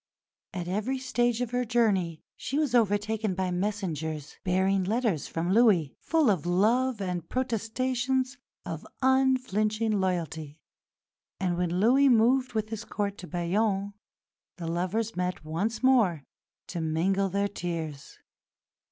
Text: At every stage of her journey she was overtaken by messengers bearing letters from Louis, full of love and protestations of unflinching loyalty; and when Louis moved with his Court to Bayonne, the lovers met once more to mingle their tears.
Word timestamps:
At 0.51 0.67
every 0.67 0.97
stage 0.97 1.41
of 1.41 1.51
her 1.51 1.63
journey 1.63 2.23
she 2.35 2.57
was 2.57 2.73
overtaken 2.73 3.35
by 3.35 3.51
messengers 3.51 4.35
bearing 4.43 4.83
letters 4.83 5.27
from 5.27 5.53
Louis, 5.53 5.95
full 5.99 6.31
of 6.31 6.47
love 6.47 6.99
and 6.99 7.29
protestations 7.29 8.35
of 8.65 8.83
unflinching 9.03 9.91
loyalty; 9.99 10.57
and 11.39 11.55
when 11.55 11.79
Louis 11.79 12.09
moved 12.09 12.53
with 12.53 12.69
his 12.69 12.83
Court 12.83 13.15
to 13.19 13.27
Bayonne, 13.27 13.93
the 14.57 14.65
lovers 14.67 15.15
met 15.15 15.45
once 15.45 15.83
more 15.83 16.23
to 16.69 16.81
mingle 16.81 17.29
their 17.29 17.47
tears. 17.47 18.17